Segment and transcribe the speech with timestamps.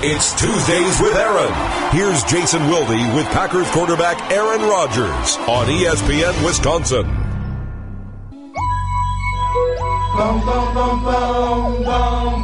[0.00, 1.52] It's Tuesdays with Aaron.
[1.90, 7.04] Here's Jason Wilde with Packers quarterback Aaron Rodgers on ESPN Wisconsin.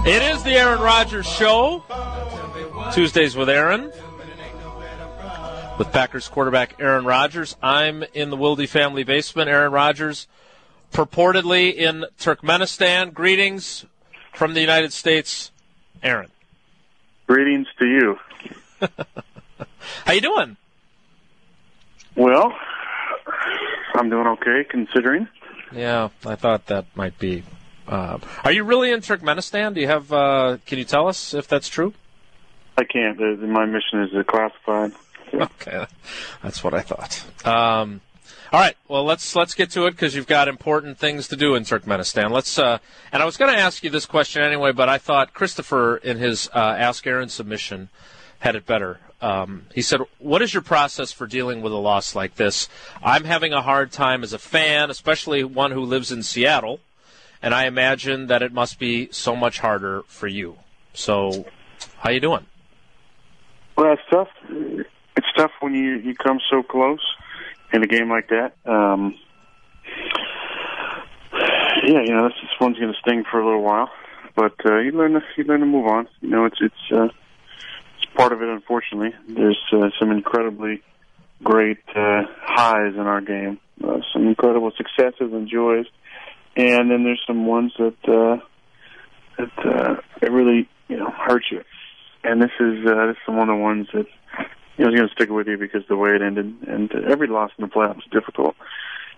[0.04, 1.85] It is the Aaron Rodgers Show.
[2.93, 3.93] Tuesdays with Aaron.
[5.79, 7.57] With Packers quarterback Aaron Rodgers.
[7.62, 9.48] I'm in the Wilde family basement.
[9.48, 10.27] Aaron Rodgers
[10.93, 13.14] purportedly in Turkmenistan.
[13.14, 13.84] Greetings
[14.32, 15.52] from the United States,
[16.02, 16.32] Aaron.
[17.35, 18.16] Greetings to you.
[20.04, 20.57] How you doing?
[22.14, 22.54] Well,
[23.96, 25.27] I'm doing okay considering.
[25.72, 27.43] Yeah, I thought that might be.
[27.89, 29.75] Uh, are you really in Turkmenistan?
[29.75, 30.13] Do you have?
[30.13, 31.93] Uh, can you tell us if that's true?
[32.78, 33.19] I can't.
[33.41, 34.92] My mission is classified.
[35.34, 35.86] Okay,
[36.44, 37.25] that's what I thought.
[37.44, 38.00] Um,
[38.55, 41.56] all right, well let's let's get to it because you've got important things to do
[41.56, 42.31] in Turkmenistan.
[42.31, 42.56] Let's.
[42.56, 42.78] Uh,
[43.11, 46.19] and I was going to ask you this question anyway, but I thought Christopher in
[46.19, 47.89] his uh, Ask Aaron submission
[48.39, 49.00] had it better.
[49.20, 52.69] Um, he said, "What is your process for dealing with a loss like this?
[53.02, 56.78] I'm having a hard time as a fan, especially one who lives in Seattle,
[57.42, 60.58] and I imagine that it must be so much harder for you.
[60.92, 61.47] So,
[61.97, 62.47] how are you doing?"
[63.77, 64.28] Well, it's tough.
[65.16, 67.00] It's tough when you you come so close
[67.75, 68.55] in a game like that.
[68.64, 69.17] Um,
[71.83, 73.91] yeah, you know, this, one's going to sting for a little while,
[74.36, 76.08] but uh, you learn to you learn to move on.
[76.20, 77.08] You know, it's it's uh,
[77.97, 78.48] it's part of it.
[78.48, 80.83] Unfortunately, there's uh, some incredibly
[81.42, 85.86] great uh, highs in our game, uh, some incredible successes and joys,
[86.56, 88.38] and then there's some ones that uh,
[89.36, 91.62] that uh, really you know hurt you.
[92.22, 94.06] And this is uh, this is one of the ones that
[94.77, 97.28] you know, is going to stick with you because the way it ended, and every
[97.28, 98.56] loss in the playoffs is difficult.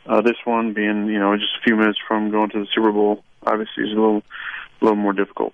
[0.07, 2.93] Uh, this one being, you know, just a few minutes from going to the Super
[2.93, 4.23] Bowl, obviously is a little,
[4.81, 5.53] a little more difficult.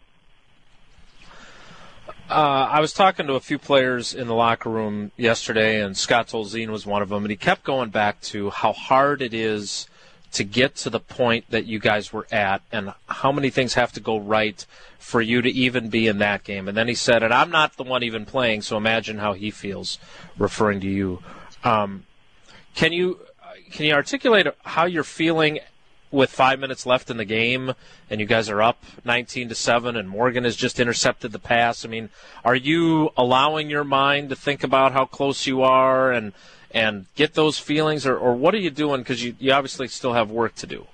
[2.29, 6.29] Uh, I was talking to a few players in the locker room yesterday, and Scott
[6.29, 9.87] Tolzien was one of them, and he kept going back to how hard it is
[10.33, 13.93] to get to the point that you guys were at, and how many things have
[13.93, 14.65] to go right
[14.99, 16.69] for you to even be in that game.
[16.69, 19.51] And then he said, and I'm not the one even playing, so imagine how he
[19.51, 19.99] feels,
[20.39, 21.23] referring to you.
[21.65, 22.05] Um,
[22.75, 23.21] can you
[23.71, 25.59] can you articulate how you're feeling
[26.11, 27.73] with five minutes left in the game,
[28.11, 31.85] and you guys are up 19 to seven, and Morgan has just intercepted the pass?
[31.85, 32.11] I mean,
[32.45, 36.33] are you allowing your mind to think about how close you are and
[36.73, 39.01] and get those feelings, or, or what are you doing?
[39.01, 40.87] Because you, you obviously still have work to do.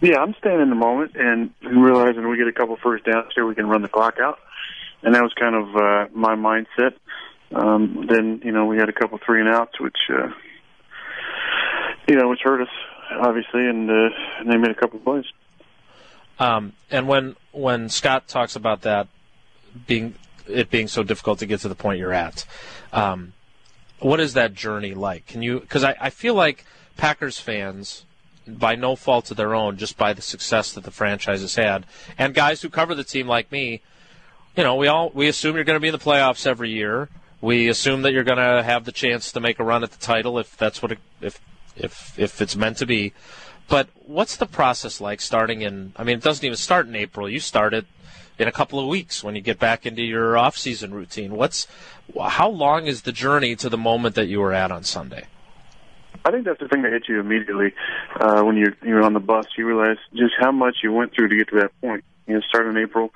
[0.00, 3.46] Yeah, I'm staying in the moment and realizing we get a couple first downs here,
[3.46, 4.38] we can run the clock out,
[5.02, 6.94] and that was kind of uh, my mindset.
[7.52, 10.28] Um, then you know we had a couple three and outs, which uh,
[12.06, 12.68] you know which hurt us
[13.10, 14.08] obviously, and, uh,
[14.38, 15.24] and they made a couple plays.
[16.38, 19.08] Um, and when when Scott talks about that
[19.86, 20.14] being
[20.46, 22.44] it being so difficult to get to the point you're at,
[22.92, 23.32] um,
[24.00, 25.26] what is that journey like?
[25.26, 25.60] Can you?
[25.60, 26.64] Because I, I feel like
[26.96, 28.04] Packers fans
[28.46, 31.84] by no fault of their own, just by the success that the franchise has had.
[32.16, 33.82] And guys who cover the team like me,
[34.56, 37.08] you know, we all we assume you're going to be in the playoffs every year.
[37.40, 39.98] We assume that you're going to have the chance to make a run at the
[39.98, 41.40] title if that's what it, if
[41.76, 43.12] if if it's meant to be.
[43.68, 45.92] But what's the process like starting in?
[45.96, 47.28] I mean, it doesn't even start in April.
[47.28, 47.86] You start it
[48.38, 51.32] in a couple of weeks when you get back into your off-season routine.
[51.32, 51.66] What's
[52.18, 55.26] how long is the journey to the moment that you were at on Sunday?
[56.24, 57.74] I think that's the thing that hits you immediately
[58.18, 59.46] uh, when you're you're on the bus.
[59.56, 62.04] You realize just how much you went through to get to that point.
[62.26, 63.12] You know, start in April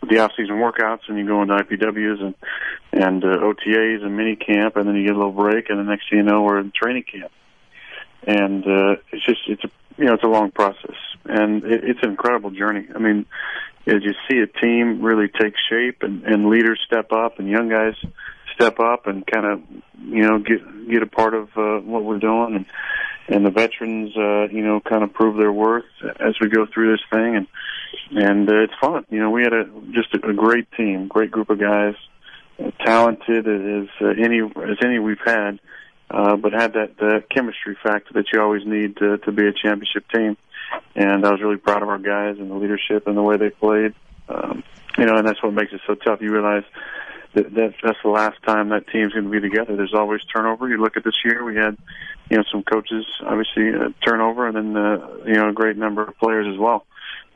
[0.00, 2.34] with the off-season workouts, and you go into IPWs and
[2.92, 5.84] and uh, OTAs and mini camp, and then you get a little break, and the
[5.84, 7.32] next thing you know, we're in training camp.
[8.26, 12.00] And uh, it's just it's a you know it's a long process, and it, it's
[12.02, 12.86] an incredible journey.
[12.94, 13.26] I mean,
[13.86, 17.68] as you see a team really take shape, and, and leaders step up, and young
[17.68, 17.94] guys
[18.54, 19.62] step up and kind of
[20.00, 22.56] you know get get a part of uh, what we're doing.
[22.56, 22.66] And
[23.28, 25.84] and the veterans uh you know kind of prove their worth
[26.20, 27.36] as we go through this thing.
[27.36, 27.46] And
[28.10, 29.04] and uh, it's fun.
[29.10, 31.94] You know we had a just a, a great team great group of guys
[32.62, 35.60] uh, talented as uh, any as any we've had
[36.10, 39.52] uh but had that uh, chemistry factor that you always need to to be a
[39.52, 40.36] championship team
[40.94, 43.50] and I was really proud of our guys and the leadership and the way they
[43.50, 43.94] played
[44.28, 44.62] um
[44.98, 46.64] you know and that's what makes it so tough you realize
[47.36, 49.76] that, that that's the last time that team's going to be together.
[49.76, 50.68] There's always turnover.
[50.68, 51.76] You look at this year, we had
[52.30, 56.02] you know some coaches obviously uh, turnover, and then uh, you know a great number
[56.02, 56.86] of players as well.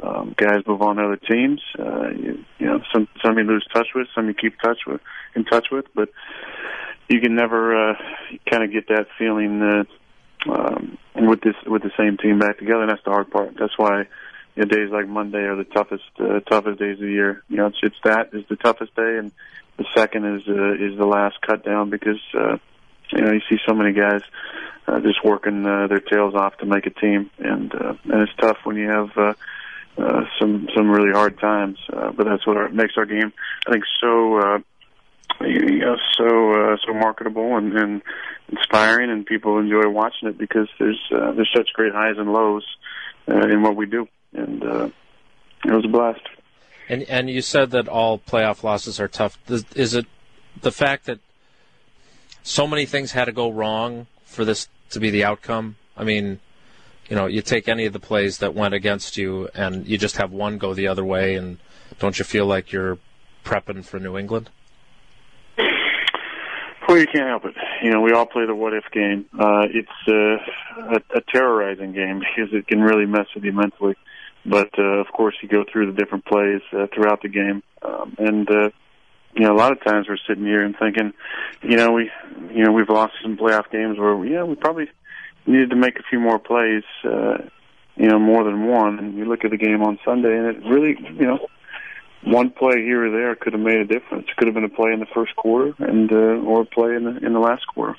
[0.02, 1.60] Um, guys move on to other teams.
[1.78, 5.02] Uh, you, you know, some some you lose touch with, some you keep touch with,
[5.34, 6.08] in touch with, but
[7.10, 7.94] you can never uh,
[8.48, 9.84] kind of get that feeling uh,
[10.50, 12.82] um, with this with the same team back together.
[12.82, 13.54] And that's the hard part.
[13.58, 14.06] That's why
[14.54, 17.42] you know, days like Monday are the toughest uh, toughest days of the year.
[17.48, 19.32] You know, it's it's that is the toughest day, and
[19.76, 22.58] the second is uh, is the last cut down because uh,
[23.12, 24.22] you know you see so many guys
[24.86, 28.32] uh, just working uh, their tails off to make a team, and uh, and it's
[28.40, 29.10] tough when you have.
[29.16, 29.34] Uh,
[29.98, 33.32] uh, some some really hard times, uh, but that's what our, makes our game,
[33.66, 34.58] I think, so uh,
[35.40, 38.02] know, so uh, so marketable and, and
[38.48, 42.64] inspiring, and people enjoy watching it because there's uh, there's such great highs and lows
[43.28, 44.88] uh, in what we do, and uh,
[45.64, 46.20] it was a blast.
[46.88, 49.38] And and you said that all playoff losses are tough.
[49.48, 50.06] Is it
[50.60, 51.20] the fact that
[52.42, 55.76] so many things had to go wrong for this to be the outcome?
[55.96, 56.40] I mean,
[57.08, 60.16] you know, you take any of the plays that went against you, and you just
[60.16, 61.58] have one go the other way, and
[61.98, 62.98] don't you feel like you're
[63.44, 64.50] prepping for New England?
[66.90, 67.54] Well, you can't help it.
[67.84, 69.24] You know, we all play the what if game.
[69.38, 73.94] Uh, it's uh, a, a terrorizing game because it can really mess with you mentally.
[74.44, 78.16] But uh, of course, you go through the different plays uh, throughout the game, um,
[78.18, 78.70] and uh,
[79.36, 81.12] you know, a lot of times we're sitting here and thinking,
[81.62, 82.10] you know, we,
[82.52, 84.90] you know, we've lost some playoff games where, yeah, we probably
[85.46, 87.38] needed to make a few more plays, uh,
[87.94, 88.98] you know, more than one.
[88.98, 91.46] And you look at the game on Sunday, and it really, you know,
[92.24, 94.26] one play here or there could have made a difference.
[94.28, 96.94] It could have been a play in the first quarter, and uh, or a play
[96.94, 97.96] in the in the last quarter.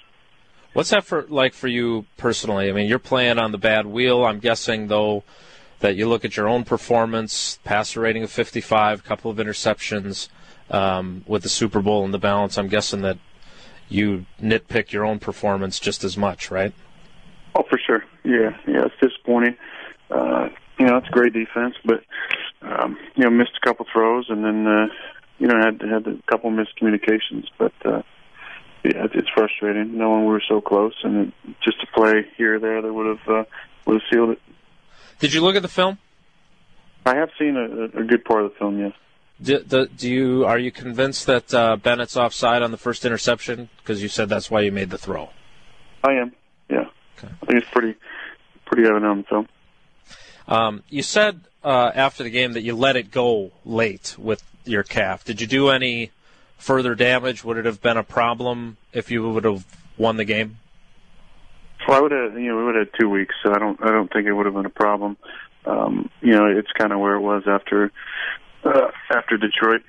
[0.73, 2.69] What's that for like for you personally?
[2.69, 4.23] I mean, you're playing on the bad wheel.
[4.23, 5.23] I'm guessing though
[5.79, 10.29] that you look at your own performance, passer rating of 55, couple of interceptions
[10.69, 12.57] um, with the Super Bowl in the balance.
[12.57, 13.17] I'm guessing that
[13.89, 16.73] you nitpick your own performance just as much, right?
[17.55, 18.05] Oh, for sure.
[18.23, 18.85] Yeah, yeah.
[18.85, 19.57] It's disappointing.
[20.09, 22.03] Uh, you know, it's great defense, but
[22.61, 24.87] um, you know, missed a couple throws, and then uh,
[25.39, 27.45] you know had had a couple miscommunications.
[27.57, 28.01] But uh,
[28.83, 31.31] yeah, it's frustrating knowing we were so close, and
[31.63, 33.43] just a play here or there that would have uh,
[33.85, 34.41] would have sealed it.
[35.19, 35.97] Did you look at the film?
[37.05, 38.79] I have seen a, a good part of the film.
[38.79, 38.93] Yes.
[39.41, 43.69] Do, do, do you are you convinced that uh, Bennett's offside on the first interception?
[43.77, 45.29] Because you said that's why you made the throw.
[46.03, 46.31] I am.
[46.69, 46.85] Yeah.
[47.17, 47.33] Okay.
[47.41, 47.95] I think it's pretty
[48.65, 49.47] pretty evident on the film.
[50.47, 54.83] Um, you said uh, after the game that you let it go late with your
[54.83, 55.23] calf.
[55.23, 56.11] Did you do any
[56.57, 57.43] further damage?
[57.43, 59.65] Would it have been a problem if you would have
[59.97, 60.57] won the game?
[61.87, 62.33] Well, I would have.
[62.33, 63.83] You know, we would have had two weeks, so I don't.
[63.83, 65.17] I don't think it would have been a problem.
[65.65, 67.91] Um, you know, it's kind of where it was after
[68.63, 69.81] uh, after Detroit.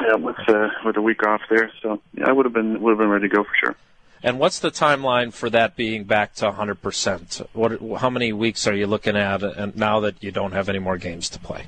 [0.00, 2.90] Yeah, with uh, with a week off there, so yeah, I would have been would
[2.90, 3.76] have been ready to go for sure.
[4.22, 7.46] And what's the timeline for that being back to 100%?
[7.52, 10.78] What, how many weeks are you looking at and now that you don't have any
[10.78, 11.66] more games to play?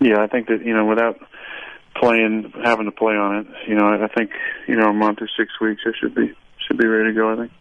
[0.00, 1.18] Yeah, I think that, you know, without
[1.96, 4.30] playing, having to play on it, you know, I think,
[4.66, 6.32] you know, a month or six weeks, I should be,
[6.66, 7.52] should be ready to go, I think.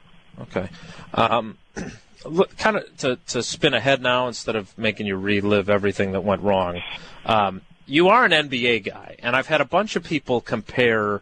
[0.42, 0.70] Okay.
[1.14, 1.58] Um,
[2.26, 6.22] look, kind of to, to spin ahead now instead of making you relive everything that
[6.22, 6.82] went wrong.
[7.26, 11.22] Um, you are an NBA guy, and I've had a bunch of people compare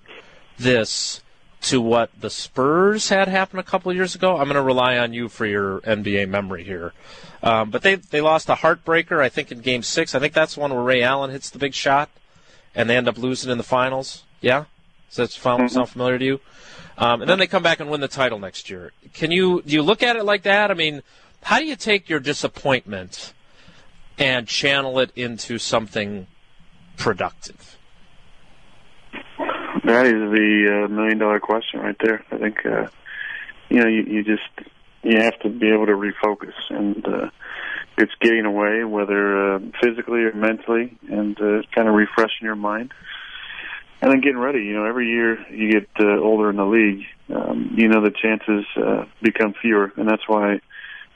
[0.58, 1.22] this
[1.66, 4.38] to what the Spurs had happen a couple of years ago.
[4.38, 6.94] I'm going to rely on you for your NBA memory here.
[7.42, 10.14] Um, but they they lost a heartbreaker, I think, in Game Six.
[10.14, 12.10] I think that's the one where Ray Allen hits the big shot,
[12.74, 14.24] and they end up losing in the finals.
[14.42, 14.66] Yeah,
[15.10, 15.84] does that sound mm-hmm.
[15.84, 16.40] familiar to you?
[16.98, 18.94] Um, and then they come back and win the title next year.
[19.14, 20.72] Can you do you look at it like that?
[20.72, 21.02] I mean,
[21.44, 23.34] how do you take your disappointment
[24.18, 26.28] and channel it into something
[26.96, 27.78] productive?
[29.86, 32.26] That is the uh, million dollar question right there.
[32.32, 32.88] I think uh,
[33.70, 34.70] you know you, you just
[35.04, 37.30] you have to be able to refocus, and uh,
[37.96, 42.96] it's getting away, whether uh, physically or mentally, and uh, kind of refreshing your mind,
[44.02, 44.64] and then getting ready.
[44.64, 48.10] You know, every year you get uh, older in the league, um, you know the
[48.10, 50.62] chances uh, become fewer, and that's why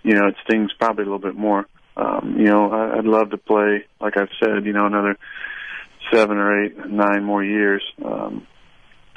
[0.03, 1.65] you know it stings probably a little bit more.
[1.97, 5.17] Um, you know, I, I'd love to play, like I've said, you know, another
[6.13, 7.81] seven or eight, nine more years.
[8.05, 8.45] Um,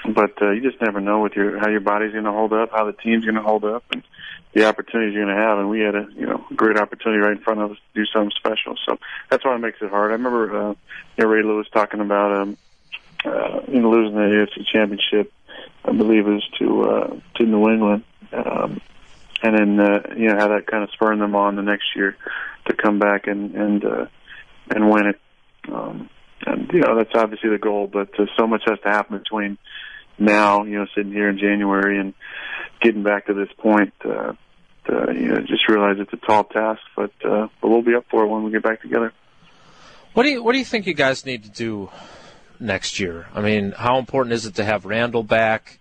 [0.08, 2.70] but uh, you just never know with your how your body's going to hold up,
[2.72, 4.02] how the team's going to hold up, and
[4.52, 5.58] the opportunities you're going to have.
[5.58, 8.06] And we had a you know great opportunity right in front of us to do
[8.06, 8.76] something special.
[8.86, 8.98] So
[9.30, 10.10] that's why it makes it hard.
[10.10, 10.74] I remember uh,
[11.16, 12.56] you know, Ray Lewis talking about um,
[13.24, 15.32] uh, you know losing the AFC Championship.
[15.84, 18.80] I believe it was to uh, to New England, um,
[19.42, 22.16] and then uh, you know how that kind of spurred them on the next year
[22.66, 24.06] to come back and and uh,
[24.70, 25.20] and win it.
[25.68, 26.08] Um,
[26.46, 29.58] and you know that's obviously the goal, but uh, so much has to happen between
[30.18, 32.14] now, you know, sitting here in January and
[32.80, 34.32] getting back to this point, uh,
[34.86, 38.04] to, you know, just realize it's a tall task, but uh, but we'll be up
[38.10, 39.12] for it when we get back together.
[40.14, 41.90] What do you What do you think you guys need to do
[42.58, 43.26] next year?
[43.34, 45.78] I mean, how important is it to have Randall back?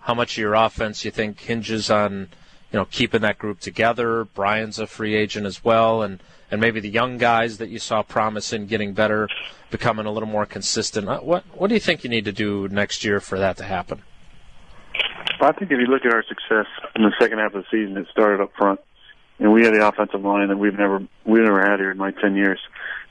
[0.00, 2.28] How much of your offense you think hinges on,
[2.72, 4.24] you know, keeping that group together.
[4.24, 8.02] Brian's a free agent as well, and and maybe the young guys that you saw
[8.02, 9.28] promise in getting better,
[9.70, 11.08] becoming a little more consistent.
[11.08, 13.64] Uh, what what do you think you need to do next year for that to
[13.64, 14.02] happen?
[15.40, 17.96] I think if you look at our success in the second half of the season,
[17.96, 18.80] it started up front,
[19.38, 22.10] and we had the offensive line that we've never we've never had here in my
[22.10, 22.60] ten years.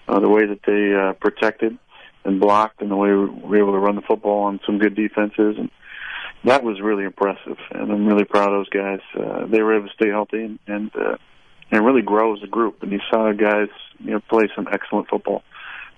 [0.08, 1.78] Uh, the way that they uh, protected
[2.26, 4.96] and blocked, and the way we were able to run the football on some good
[4.96, 5.70] defenses, and
[6.44, 7.58] that was really impressive.
[7.72, 9.00] And I'm really proud of those guys.
[9.16, 11.18] Uh, they were able to stay healthy and and, uh,
[11.72, 12.84] and really grow as a group.
[12.84, 13.70] And you saw guys
[14.00, 15.44] you know play some excellent football.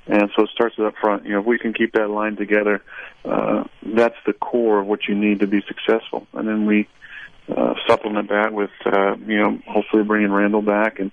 [0.06, 1.24] And so it starts up front.
[1.26, 2.82] You know, if we can keep that line together,
[3.24, 3.64] uh,
[3.96, 6.28] that's the core of what you need to be successful.
[6.34, 6.90] And then we
[7.48, 11.12] uh, supplement that with, uh, you know, hopefully bringing Randall back and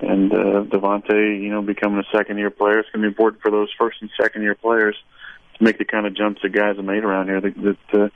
[0.00, 2.78] and uh, Davante, you know, becoming a second year player.
[2.78, 4.96] It's going to be important for those first and second year players
[5.60, 8.08] make the kind of jumps that guys have made around here that, that uh,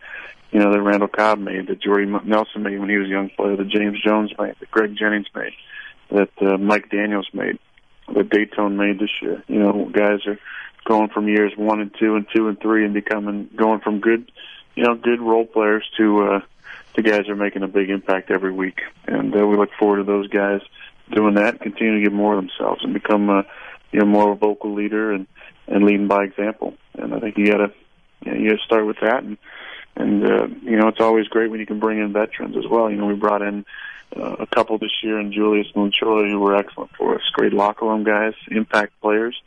[0.50, 3.28] you know, that Randall Cobb made, that Jordy Nelson made when he was a young
[3.30, 5.52] player, that James Jones made, that Greg Jennings made,
[6.10, 7.58] that uh, Mike Daniels made
[8.08, 9.42] that Datone made this year.
[9.48, 10.38] You know, guys are
[10.84, 14.30] going from years one and two and two and three and becoming going from good,
[14.74, 16.40] you know, good role players to uh,
[16.94, 18.82] to guys are making a big impact every week.
[19.06, 20.60] And uh, we look forward to those guys
[21.10, 23.44] doing that, continue to give more of themselves and become a
[23.92, 25.26] you know more of a vocal leader and
[25.66, 26.74] and leading by example.
[26.94, 27.72] And I think you gotta
[28.24, 29.38] you, know, you gotta start with that and
[29.96, 32.90] and uh, you know it's always great when you can bring in veterans as well.
[32.90, 33.64] You know we brought in
[34.16, 37.22] uh, a couple this year, and Julius Munchola, who were excellent for us.
[37.32, 39.40] Great locker room guys, impact players.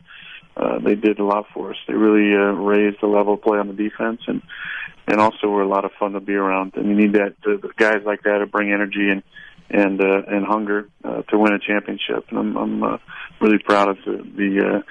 [0.56, 1.78] Uh, they did a lot for us.
[1.88, 4.42] They really uh, raised the level of play on the defense, and
[5.08, 6.74] and also were a lot of fun to be around.
[6.76, 9.24] And you need that the, the guys like that to bring energy and
[9.70, 12.26] and uh, and hunger uh, to win a championship.
[12.30, 12.98] And I'm, I'm uh,
[13.42, 14.82] really proud of the the, uh,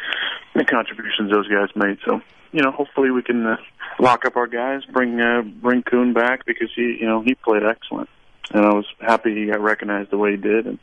[0.55, 1.99] the contributions those guys made.
[2.05, 2.21] So
[2.53, 3.57] you know, hopefully we can uh,
[3.99, 7.63] lock up our guys, bring uh, bring Kuhn back because he you know he played
[7.63, 8.09] excellent
[8.53, 10.67] and I was happy he got recognized the way he did.
[10.67, 10.79] And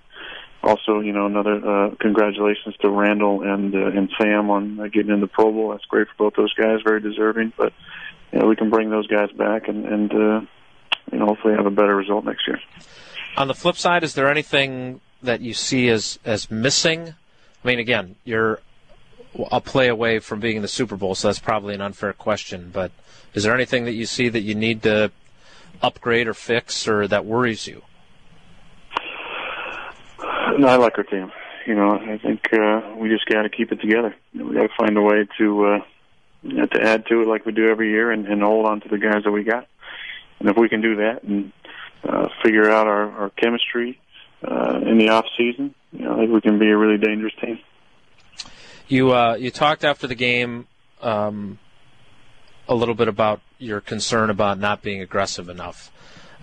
[0.64, 5.12] also, you know, another uh, congratulations to Randall and uh, and Sam on uh, getting
[5.12, 5.72] in the Pro Bowl.
[5.72, 7.54] That's great for both those guys, very deserving.
[7.58, 7.74] But
[8.32, 10.42] you know, we can bring those guys back and and uh,
[11.12, 12.60] you know hopefully have a better result next year.
[13.36, 17.16] On the flip side, is there anything that you see as as missing?
[17.64, 18.60] I mean, again, you're
[19.52, 22.70] a play away from being in the Super Bowl, so that's probably an unfair question.
[22.72, 22.92] But
[23.34, 25.12] is there anything that you see that you need to
[25.82, 27.82] upgrade or fix or that worries you?
[30.58, 31.32] No, I like our team.
[31.66, 34.14] You know, I think uh, we just got to keep it together.
[34.36, 35.80] We got to find a way to uh,
[36.44, 38.82] you know, to add to it like we do every year, and, and hold on
[38.82, 39.68] to the guys that we got.
[40.40, 41.54] And if we can do that and
[42.04, 44.00] uh, figure out our, our chemistry
[44.44, 47.34] uh, in the off season, you know, I think we can be a really dangerous
[47.42, 47.60] team.
[48.88, 50.68] You uh, you talked after the game
[51.02, 51.60] um,
[52.68, 55.92] a little bit about your concern about not being aggressive enough.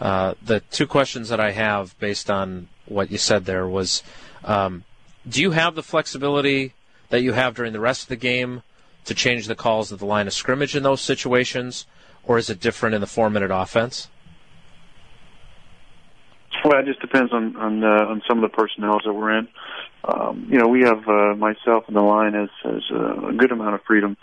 [0.00, 4.02] Uh, the two questions that I have based on what you said there was
[4.44, 4.84] um,
[5.28, 6.72] do you have the flexibility
[7.10, 8.62] that you have during the rest of the game
[9.04, 11.86] to change the calls of the line of scrimmage in those situations,
[12.24, 14.08] or is it different in the four minute offense?
[16.64, 19.48] Well, it just depends on on, uh, on some of the personnel that we're in.
[20.04, 23.74] Um, you know, we have uh, myself and the line has, has a good amount
[23.74, 24.16] of freedom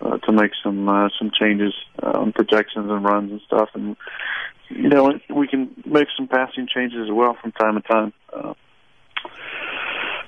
[0.00, 3.96] uh, to make some uh, some changes uh, on protections and runs and stuff, and
[4.68, 8.12] you know we can make some passing changes as well from time to time.
[8.32, 8.54] Uh,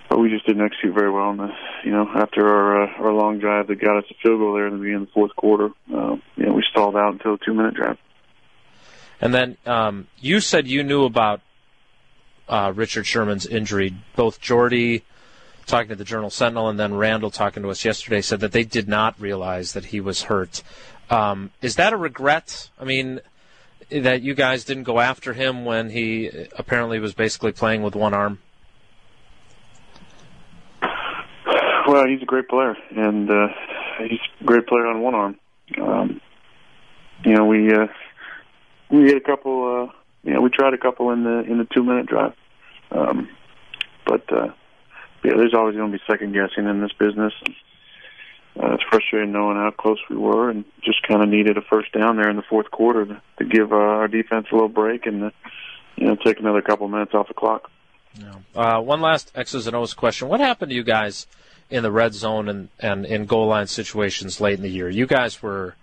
[0.08, 1.48] but we just didn't execute very well in the
[1.84, 4.66] you know after our uh, our long drive that got us a field goal there
[4.66, 5.70] in the beginning of the fourth quarter.
[5.92, 7.96] Uh, you know we stalled out until a two minute drive.
[9.20, 11.40] And then um, you said you knew about
[12.48, 13.94] uh, Richard Sherman's injury.
[14.16, 15.04] Both Jordy
[15.66, 18.64] talking to the Journal Sentinel, and then Randall talking to us yesterday said that they
[18.64, 20.62] did not realize that he was hurt.
[21.10, 22.70] Um, is that a regret?
[22.78, 23.20] I mean,
[23.90, 28.14] that you guys didn't go after him when he apparently was basically playing with one
[28.14, 28.38] arm?
[31.86, 33.48] Well, he's a great player, and uh,
[34.08, 35.38] he's a great player on one arm.
[35.80, 36.20] Um,
[37.24, 37.88] you know, we uh,
[38.90, 39.90] we had a couple.
[39.90, 42.34] Uh, you know, we tried a couple in the in the two minute drive,
[42.90, 43.28] um,
[44.06, 44.48] but uh,
[45.24, 47.32] yeah, there's always going to be second guessing in this business.
[48.60, 51.90] Uh, it's frustrating knowing how close we were, and just kind of needed a first
[51.92, 55.06] down there in the fourth quarter to, to give uh, our defense a little break
[55.06, 55.30] and uh,
[55.96, 57.70] you know take another couple minutes off the clock.
[58.14, 58.34] Yeah.
[58.54, 61.26] Uh, one last X's and O's question: What happened to you guys
[61.70, 64.88] in the red zone and and in goal line situations late in the year?
[64.88, 65.74] You guys were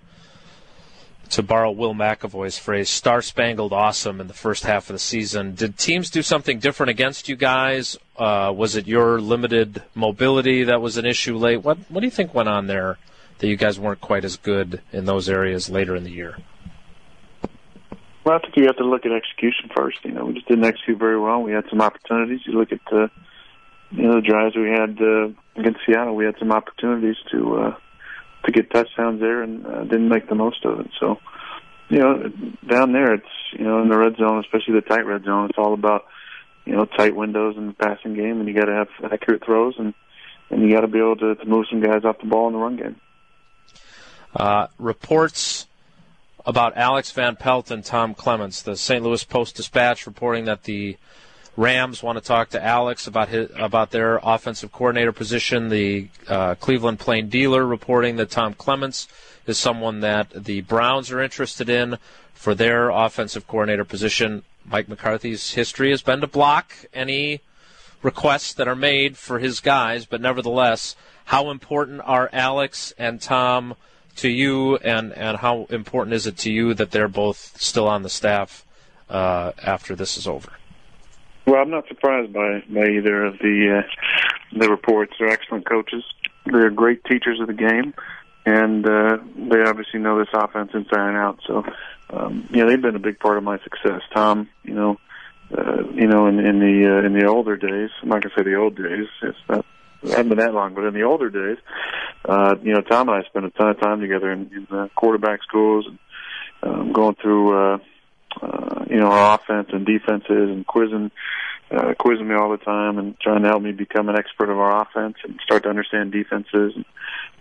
[1.29, 5.55] to borrow Will McAvoy's phrase, star spangled awesome in the first half of the season.
[5.55, 7.97] Did teams do something different against you guys?
[8.17, 11.63] Uh, was it your limited mobility that was an issue late?
[11.63, 12.97] What What do you think went on there
[13.37, 16.37] that you guys weren't quite as good in those areas later in the year?
[18.23, 19.97] Well, I think you have to look at execution first.
[20.03, 21.41] You know, we just didn't execute very well.
[21.41, 22.41] We had some opportunities.
[22.45, 23.09] You look at the,
[23.91, 26.15] you know, the drives we had uh, against Seattle.
[26.15, 27.75] We had some opportunities to uh,
[28.45, 30.87] to get touchdowns there and uh, didn't make the most of it.
[30.99, 31.17] So,
[31.89, 32.29] you know,
[32.67, 35.57] down there, it's you know, in the red zone, especially the tight red zone, it's
[35.57, 36.05] all about
[36.65, 39.75] you know tight windows in the passing game, and you got to have accurate throws
[39.77, 39.93] and
[40.49, 42.53] and you got to be able to, to move some guys off the ball in
[42.53, 42.95] the run game.
[44.35, 45.67] Uh, reports
[46.45, 48.61] about Alex Van Pelt and Tom Clements.
[48.61, 49.03] The St.
[49.03, 50.97] Louis Post Dispatch reporting that the
[51.59, 55.67] Rams want to talk to Alex about his, about their offensive coordinator position.
[55.67, 59.09] The uh, Cleveland Plain Dealer reporting that Tom Clements
[59.45, 61.97] is someone that the Browns are interested in
[62.33, 64.43] for their offensive coordinator position.
[64.65, 67.41] Mike McCarthy's history has been to block any
[68.01, 73.75] requests that are made for his guys, but nevertheless, how important are Alex and Tom
[74.15, 78.03] to you, and, and how important is it to you that they're both still on
[78.03, 78.65] the staff
[79.09, 80.53] uh, after this is over?
[81.49, 85.13] Well, I'm not surprised by, by either of the uh, the reports.
[85.17, 86.03] They're excellent coaches.
[86.45, 87.95] They're great teachers of the game,
[88.45, 91.39] and uh, they obviously know this offense inside and out.
[91.47, 91.63] So,
[92.11, 94.01] um, know, they've been a big part of my success.
[94.13, 94.99] Tom, you know,
[95.57, 98.43] uh, you know, in, in the uh, in the older days, I'm not gonna say
[98.43, 99.07] the old days.
[99.23, 99.65] It's not
[100.03, 101.57] it hasn't been that long, but in the older days,
[102.25, 104.89] uh, you know, Tom and I spent a ton of time together in, in the
[104.95, 105.99] quarterback schools and
[106.61, 107.77] um, going through, uh,
[108.41, 111.11] uh, you know, our offense and defenses and quizzing,
[111.71, 114.57] uh, quizzing me all the time and trying to help me become an expert of
[114.57, 116.73] our offense and start to understand defenses.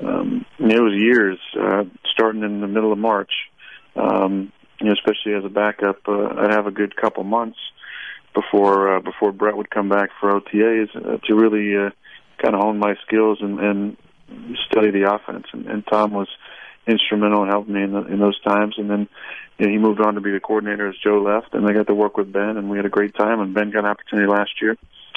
[0.00, 3.33] Um, it was years, uh, starting in the middle of March.
[3.97, 7.59] Um, you know, especially as a backup, uh, I'd have a good couple months
[8.35, 11.90] before uh, before Brett would come back for OTAs uh, to really uh,
[12.40, 13.97] kind of hone my skills and, and
[14.71, 15.47] study the offense.
[15.52, 16.28] And, and Tom was
[16.88, 18.76] instrumental in helping me in, the, in those times.
[18.78, 19.09] And then
[19.59, 21.87] you know, he moved on to be the coordinator as Joe left, and I got
[21.88, 23.40] to work with Ben, and we had a great time.
[23.40, 24.76] And Ben got an opportunity last year,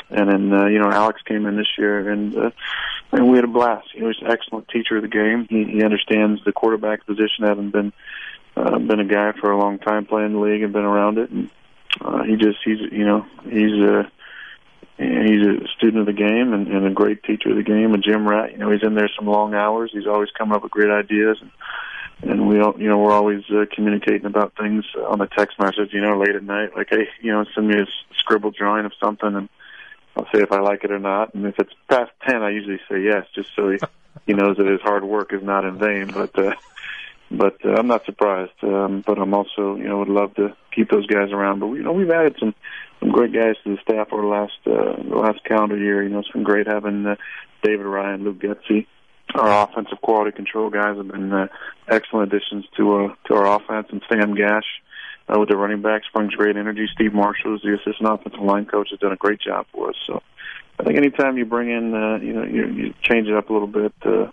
[0.09, 2.51] and then uh, you know Alex came in this year, and uh,
[3.11, 3.87] and we had a blast.
[3.93, 5.47] He was an excellent teacher of the game.
[5.49, 7.93] He, he understands the quarterback position, having been
[8.55, 11.29] uh, been a guy for a long time playing the league and been around it,
[11.29, 11.49] and
[12.01, 14.07] uh, he just he's you know he's
[14.99, 17.93] a he's a student of the game and, and a great teacher of the game.
[17.93, 19.91] A gym rat, you know, he's in there some long hours.
[19.93, 21.51] He's always coming up with great ideas, and
[22.23, 25.91] and we all, you know, we're always uh, communicating about things on the text message.
[25.91, 27.85] You know, late at night, like, hey, you know, send me a
[28.19, 29.49] scribbled drawing of something, and
[30.15, 31.33] I'll say if I like it or not.
[31.33, 33.79] And if it's past ten, I usually say yes, just so he
[34.27, 36.07] he knows that his hard work is not in vain.
[36.07, 36.55] But uh,
[37.31, 38.51] but uh, I'm not surprised.
[38.61, 41.59] Um, but I'm also, you know, would love to keep those guys around.
[41.59, 42.53] But you know, we've added some
[43.01, 46.03] some great guys to the staff over the last uh, the last calendar year.
[46.03, 47.15] You know, it's been great having uh,
[47.63, 48.87] David Ryan, Luke Getsy.
[49.33, 51.47] Our offensive quality control guys have been uh,
[51.89, 54.65] excellent additions to uh, to our offense, and Sam Gash
[55.27, 56.87] uh, with the running backs brings great energy.
[56.93, 59.95] Steve Marshall, is the assistant offensive line coach, has done a great job for us.
[60.05, 60.21] So,
[60.79, 63.53] I think anytime you bring in, uh, you know, you, you change it up a
[63.53, 63.93] little bit.
[64.05, 64.31] Uh,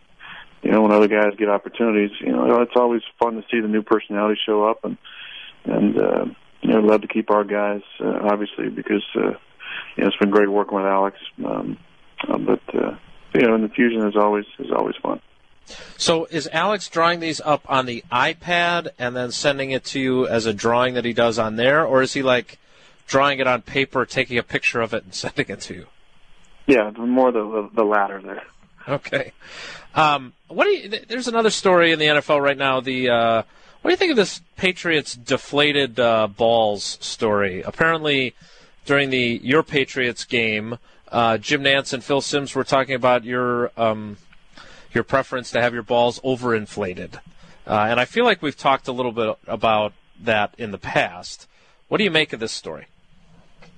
[0.62, 3.68] you know, when other guys get opportunities, you know, it's always fun to see the
[3.68, 4.98] new personality show up, and
[5.64, 6.24] and uh,
[6.62, 9.20] you know, love to keep our guys, uh, obviously, because uh,
[9.96, 11.18] you know it's been great working with Alex.
[11.44, 11.78] Um,
[12.26, 12.96] uh, but uh,
[13.34, 15.20] you know, and the fusion is always is always fun.
[15.96, 20.26] So is Alex drawing these up on the iPad and then sending it to you
[20.26, 22.58] as a drawing that he does on there, or is he like
[23.06, 25.86] drawing it on paper, taking a picture of it, and sending it to you?
[26.66, 28.42] Yeah, more the the, the latter there.
[28.88, 29.32] Okay.
[29.94, 30.88] Um, what do you?
[30.88, 32.80] There's another story in the NFL right now.
[32.80, 33.42] The uh,
[33.82, 37.62] what do you think of this Patriots deflated uh, balls story?
[37.62, 38.34] Apparently,
[38.84, 40.78] during the your Patriots game,
[41.10, 44.16] uh, Jim Nantz and Phil Simms were talking about your um,
[44.92, 47.16] your preference to have your balls overinflated,
[47.66, 51.46] uh, and I feel like we've talked a little bit about that in the past.
[51.88, 52.86] What do you make of this story?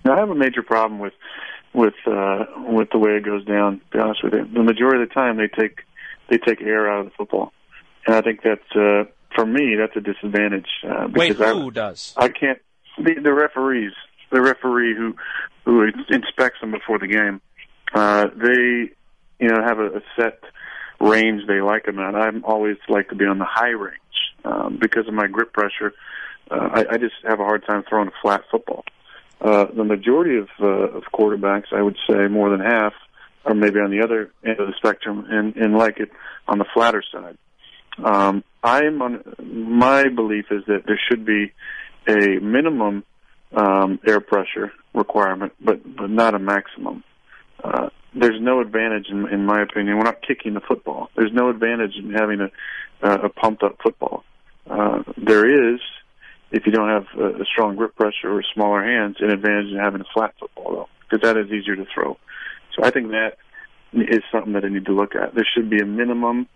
[0.05, 1.13] I have a major problem with
[1.73, 3.81] with uh, with the way it goes down.
[3.81, 5.81] To be honest with you, the majority of the time they take
[6.29, 7.53] they take air out of the football,
[8.07, 10.69] and I think that's uh, for me, that's a disadvantage.
[10.85, 12.15] Uh, Wait, who I, does?
[12.17, 12.59] I can't.
[12.99, 13.93] The, the referees,
[14.31, 15.15] the referee who
[15.65, 17.41] who inspects them before the game,
[17.95, 18.91] uh, they
[19.39, 20.41] you know have a, a set
[21.01, 22.15] range they like them at.
[22.15, 23.97] I'm always like to be on the high range
[24.45, 25.95] um, because of my grip pressure.
[26.51, 28.85] Uh, I, I just have a hard time throwing a flat football.
[29.41, 32.93] Uh, the majority of, uh, of quarterbacks, I would say more than half,
[33.47, 36.11] are maybe on the other end of the spectrum and, and like it
[36.47, 37.39] on the flatter side.
[38.05, 41.53] Um, I'm on my belief is that there should be
[42.07, 43.05] a minimum
[43.53, 47.03] um, air pressure requirement, but but not a maximum.
[47.63, 49.97] Uh, there's no advantage, in, in my opinion.
[49.97, 51.11] We're not kicking the football.
[51.17, 54.25] There's no advantage in having a, uh, a pumped up football.
[54.69, 55.81] Uh, there is
[56.53, 59.79] if you don't have a, a strong grip pressure or smaller hands, an advantage in
[59.79, 62.17] having a flat football though, because that is easier to throw.
[62.75, 63.37] So I think that
[63.93, 65.35] is something that I need to look at.
[65.35, 66.49] There should be a minimum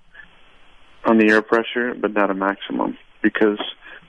[1.06, 3.60] on the air pressure, but not a maximum, because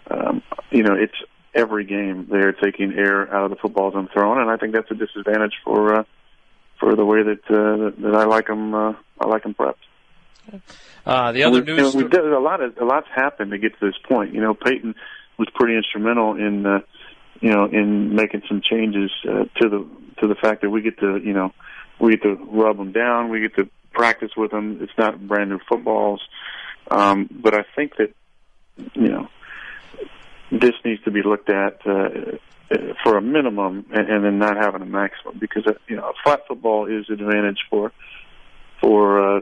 [0.09, 1.15] um, you know it's
[1.53, 4.91] every game they're taking air out of the footballs I'm throwing, and I think that's
[4.91, 6.03] a disadvantage for uh,
[6.79, 8.73] for the way that uh, that I like them.
[8.73, 9.75] Uh, I like them prepped.
[11.05, 11.95] Uh, the other we, news.
[11.95, 14.33] You know, did, a lot of a lot's happened to get to this point.
[14.33, 14.95] You know, Peyton
[15.37, 16.79] was pretty instrumental in uh,
[17.41, 19.87] you know in making some changes uh, to the
[20.21, 21.51] to the fact that we get to you know
[21.99, 24.79] we get to rub them down, we get to practice with them.
[24.81, 26.21] It's not brand new footballs,
[26.89, 28.13] um, but I think that
[28.93, 29.27] you know
[30.51, 32.37] this needs to be looked at uh,
[33.03, 36.13] for a minimum and, and then not having a maximum because uh, you know a
[36.23, 37.91] flat football is an advantage for
[38.81, 39.41] for uh,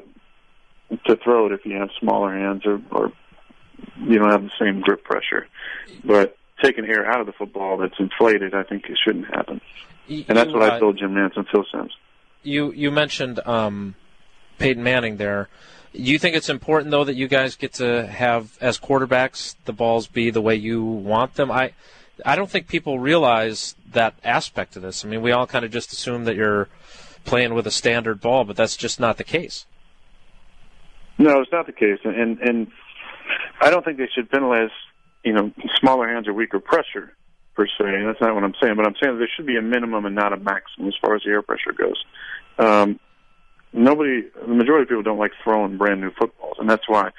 [1.06, 3.12] to throw it if you have smaller hands or, or
[3.98, 5.48] you don't have the same grip pressure.
[6.04, 9.62] But taking air out of the football that's inflated, I think it shouldn't happen.
[10.08, 11.94] You, and that's what uh, I told Jim Nantz and Phil Simms.
[12.44, 13.96] You you mentioned um,
[14.58, 15.50] Peyton Manning there.
[15.94, 20.08] You think it's important though that you guys get to have as quarterbacks the balls
[20.08, 21.52] be the way you want them?
[21.52, 21.74] I
[22.26, 25.06] I don't think people realize that aspect of this.
[25.06, 26.68] I mean, we all kind of just assume that you're
[27.26, 29.66] playing with a standard ball, but that's just not the case.
[31.18, 32.68] No, it's not the case, and and
[33.62, 34.72] I don't think they should penalize
[35.24, 37.16] you know smaller hands or weaker pressure
[37.56, 38.04] per se.
[38.06, 40.34] That's not what I'm saying, but I'm saying there should be a minimum and not
[40.34, 42.04] a maximum as far as the air pressure goes.
[42.58, 43.00] Um,
[43.74, 47.10] nobody, the majority of people don't like throwing brand new footballs, and that's why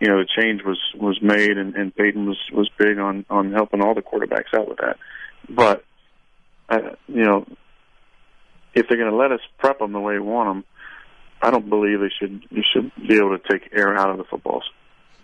[0.00, 3.52] you know the change was was made, and, and Peyton was was big on on
[3.52, 4.98] helping all the quarterbacks out with that.
[5.48, 5.84] But
[6.68, 7.46] uh, you know,
[8.74, 10.64] if they're going to let us prep them the way we want them,
[11.42, 14.24] I don't believe they should you should be able to take air out of the
[14.24, 14.64] footballs.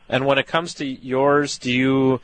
[0.09, 2.21] And when it comes to yours, do you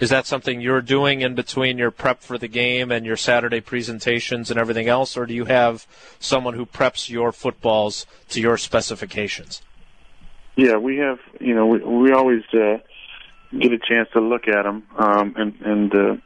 [0.00, 3.60] is that something you're doing in between your prep for the game and your Saturday
[3.60, 5.86] presentations and everything else, or do you have
[6.18, 9.60] someone who preps your footballs to your specifications?
[10.56, 11.18] Yeah, we have.
[11.38, 12.78] You know, we, we always uh,
[13.56, 16.16] get a chance to look at them, um, and and uh,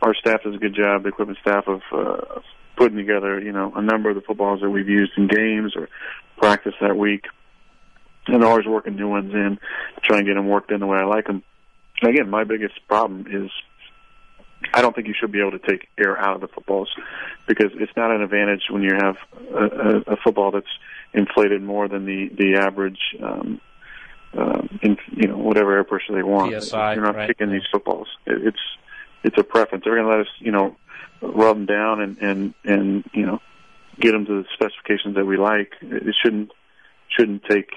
[0.00, 2.40] our staff does a good job, the equipment staff, of uh,
[2.76, 5.88] putting together, you know, a number of the footballs that we've used in games or
[6.36, 7.24] practice that week,
[8.28, 9.58] and always working new ones in,
[10.02, 11.42] try and get them worked in the way I like them
[12.02, 13.50] again, my biggest problem is
[14.74, 16.88] I don't think you should be able to take air out of the footballs
[17.46, 19.16] because it's not an advantage when you have
[19.54, 20.66] a, a, a football that's
[21.14, 22.98] inflated more than the the average.
[23.22, 23.60] Um,
[24.36, 26.52] uh, in, you know, whatever air pressure they want.
[26.62, 27.28] PSI, You're not right.
[27.28, 28.08] picking these footballs.
[28.26, 28.60] It, it's
[29.24, 29.84] it's a preference.
[29.84, 30.76] They're going to let us, you know,
[31.22, 33.40] rub them down and and and you know,
[33.98, 35.72] get them to the specifications that we like.
[35.80, 36.50] It shouldn't
[37.08, 37.70] shouldn't take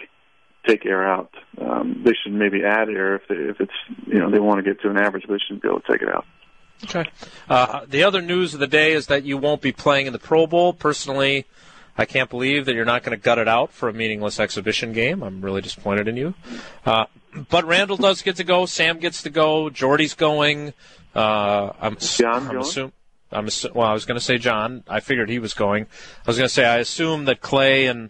[0.67, 1.33] take air out.
[1.59, 3.73] Um, they should maybe add air if they, if it's
[4.07, 5.91] you know they want to get to an average, but they shouldn't be able to
[5.91, 6.25] take it out.
[6.83, 7.09] Okay.
[7.49, 10.19] Uh, the other news of the day is that you won't be playing in the
[10.19, 10.73] Pro Bowl.
[10.73, 11.45] Personally,
[11.97, 14.93] I can't believe that you're not going to gut it out for a meaningless exhibition
[14.93, 15.21] game.
[15.21, 16.33] I'm really disappointed in you.
[16.85, 17.05] Uh,
[17.49, 18.65] but Randall does get to go.
[18.65, 19.69] Sam gets to go.
[19.69, 20.73] Jordy's going.
[21.15, 22.93] Uh, I'm, John I'm assuming.
[23.31, 23.87] I'm assu- well.
[23.87, 24.83] I was going to say John.
[24.87, 25.83] I figured he was going.
[25.85, 28.09] I was going to say I assume that Clay and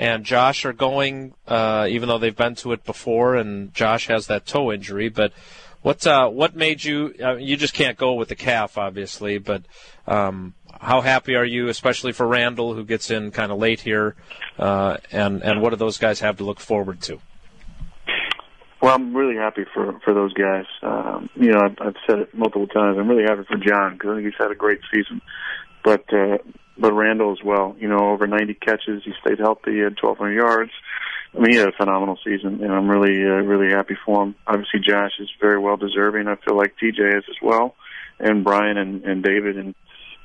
[0.00, 4.28] and Josh are going, uh, even though they've been to it before, and Josh has
[4.28, 5.10] that toe injury.
[5.10, 5.34] But
[5.82, 7.14] what uh, what made you?
[7.22, 9.36] Uh, you just can't go with the calf, obviously.
[9.36, 9.64] But
[10.06, 14.16] um, how happy are you, especially for Randall, who gets in kind of late here?
[14.58, 17.20] Uh, and and what do those guys have to look forward to?
[18.80, 20.64] Well, I'm really happy for for those guys.
[20.82, 22.96] Um, you know, I've, I've said it multiple times.
[22.98, 25.20] I'm really happy for John because I think he's had a great season.
[25.84, 26.38] But uh,
[26.78, 27.76] but Randall as well.
[27.78, 29.02] You know, over 90 catches.
[29.04, 29.72] He stayed healthy.
[29.72, 30.70] He had 1,200 yards.
[31.34, 34.34] I mean, he had a phenomenal season, and I'm really uh, really happy for him.
[34.46, 36.26] Obviously, Josh is very well deserving.
[36.26, 37.76] I feel like TJ is as well,
[38.18, 39.74] and Brian and and David and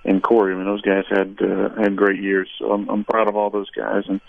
[0.03, 0.53] and Corey.
[0.53, 2.49] I mean, those guys had uh, had great years.
[2.57, 4.03] So I'm, I'm proud of all those guys.
[4.07, 4.19] And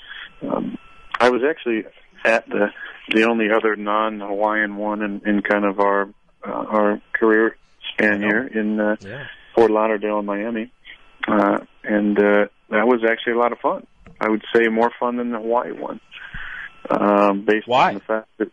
[0.43, 0.77] um,
[1.19, 1.85] I was actually
[2.27, 2.69] at the
[3.15, 6.11] the only other non-Hawaiian one in, in kind of our
[6.47, 7.57] uh, our career
[7.95, 9.25] span here in uh, Yeah.
[9.55, 10.71] Fort Lauderdale and Miami,
[11.27, 13.87] uh, and uh, that was actually a lot of fun.
[14.21, 16.01] I would say more fun than the Hawaii one,
[16.91, 17.89] um, based Why?
[17.89, 18.51] on the fact that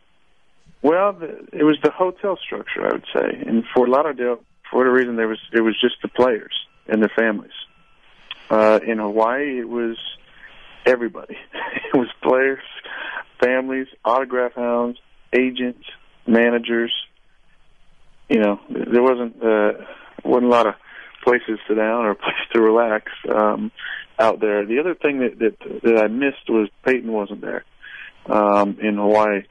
[0.84, 2.86] well, the, it was the hotel structure.
[2.86, 6.10] I would say in Fort Lauderdale, for whatever reason, there was it was just the
[6.10, 6.54] players
[6.88, 7.54] and their families.
[8.50, 9.98] Uh, in Hawaii, it was
[10.86, 11.38] everybody.
[11.94, 12.64] it was players,
[13.42, 15.00] families, autograph hounds,
[15.32, 15.86] agents,
[16.28, 16.94] managers.
[18.30, 19.86] You know, there wasn't uh,
[20.26, 20.76] wasn't a lot of
[21.24, 23.72] places to down or a place to relax um,
[24.20, 24.66] out there.
[24.66, 27.64] The other thing that, that that I missed was Peyton wasn't there
[28.28, 29.44] um, in Hawaii,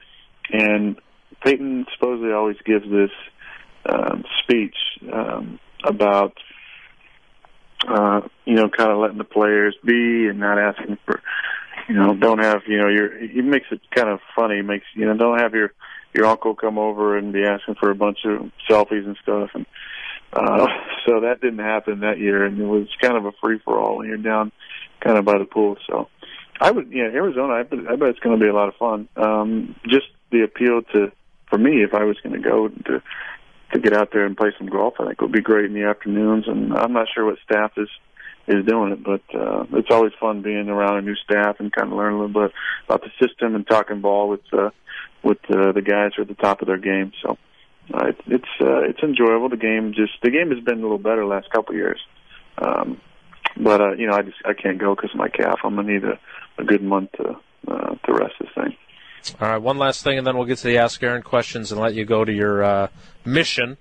[0.51, 0.97] and
[1.43, 3.11] Peyton supposedly always gives this
[3.85, 4.75] um, speech
[5.11, 6.37] um, about
[7.87, 11.21] uh, you know kind of letting the players be and not asking for
[11.89, 15.05] you know don't have you know your it makes it kind of funny makes you
[15.05, 15.73] know don't have your
[16.13, 19.65] your uncle come over and be asking for a bunch of selfies and stuff and
[20.35, 20.67] uh
[21.05, 24.05] so that didn't happen that year and it was kind of a free for all
[24.05, 24.51] you're down
[25.01, 26.07] kind of by the pool so
[26.59, 28.75] I would yeah Arizona I bet, I bet it's going to be a lot of
[28.75, 31.11] fun um just the appeal to
[31.49, 33.01] for me if I was going to go to
[33.73, 35.83] to get out there and play some golf I think would be great in the
[35.83, 37.89] afternoons and I'm not sure what staff is
[38.47, 39.03] is doing it.
[39.03, 42.19] But uh, it's always fun being around a new staff and kind of learn a
[42.19, 42.51] little bit
[42.85, 44.69] about the system and talking ball with uh,
[45.23, 47.11] with uh, the guys who are at the top of their game.
[47.21, 47.37] So
[47.93, 49.49] uh, it, it's uh, it's enjoyable.
[49.49, 51.99] The game just the game has been a little better last couple years.
[52.57, 53.01] Um,
[53.57, 55.59] but uh, you know, I just I can't go because of my calf.
[55.63, 56.19] I'm gonna need a,
[56.57, 58.75] a good month to uh, to rest this thing.
[59.39, 61.79] All right, one last thing, and then we'll get to the Ask Aaron questions and
[61.79, 62.87] let you go to your uh,
[63.23, 63.77] mission.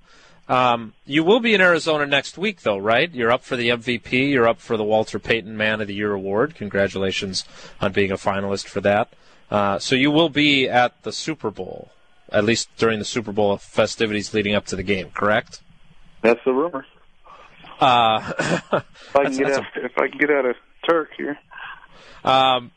[0.48, 3.10] Um, you will be in Arizona next week, though, right?
[3.12, 4.30] You're up for the MVP.
[4.30, 6.54] You're up for the Walter Payton Man of the Year award.
[6.54, 7.44] Congratulations
[7.80, 9.12] on being a finalist for that.
[9.50, 11.90] Uh, so you will be at the Super Bowl,
[12.32, 15.60] at least during the Super Bowl festivities leading up to the game, correct?
[16.22, 16.86] That's the rumor.
[17.80, 20.56] Uh, if I can get out, a, if I can get out of
[20.88, 21.38] Turk here.
[22.24, 22.70] Um,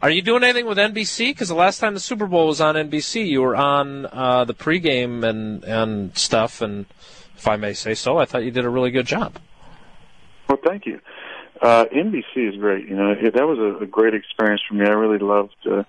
[0.00, 1.30] are you doing anything with NBC?
[1.30, 4.54] Because the last time the Super Bowl was on NBC, you were on uh, the
[4.54, 6.86] pregame and and stuff, and
[7.36, 8.18] if I may say so.
[8.18, 9.38] I thought you did a really good job.
[10.48, 11.00] Well, thank you.
[11.60, 12.88] Uh, NBC is great.
[12.88, 14.86] You know, it, that was a, a great experience for me.
[14.86, 15.82] I really loved uh,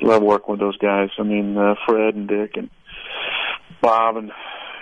[0.00, 1.10] love working with those guys.
[1.18, 2.70] I mean, uh, Fred and Dick and
[3.80, 4.32] Bob and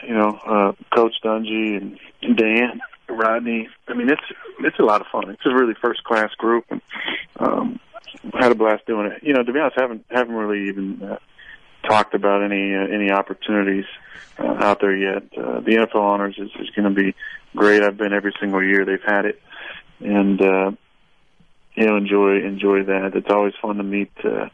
[0.06, 3.68] you know uh, Coach Dungy and, Dan, Rodney.
[3.88, 4.22] I mean, it's
[4.60, 5.30] it's a lot of fun.
[5.30, 6.80] It's a really first class group, and
[7.38, 7.80] um,
[8.34, 9.22] had a blast doing it.
[9.22, 11.18] You know, to be honest, I haven't haven't really even uh,
[11.88, 13.86] talked about any uh, any opportunities
[14.38, 15.22] uh, out there yet.
[15.36, 17.14] Uh, the NFL Honors is, is going to be
[17.56, 17.82] great.
[17.82, 19.40] I've been every single year they've had it,
[20.00, 20.70] and uh,
[21.74, 23.12] you know enjoy enjoy that.
[23.14, 24.48] It's always fun to meet uh,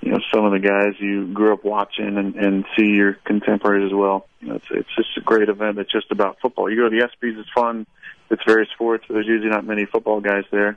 [0.00, 3.86] you know some of the guys you grew up watching and, and see your contemporaries
[3.86, 4.26] as well.
[4.40, 5.78] You know, it's it's just a great event.
[5.78, 6.70] It's just about football.
[6.70, 7.86] You go to the ESPYS, it's fun.
[8.30, 9.04] It's various sports.
[9.08, 10.76] but There's usually not many football guys there.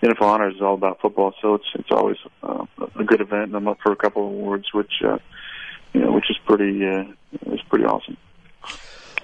[0.00, 2.66] The NFL Honors is all about football, so it's it's always uh,
[2.98, 3.44] a good event.
[3.44, 5.18] And I'm up for a couple of awards, which uh,
[5.92, 7.04] you know, which is pretty uh,
[7.52, 8.16] is pretty awesome.